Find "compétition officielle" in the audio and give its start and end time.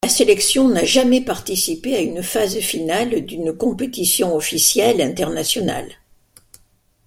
3.53-4.99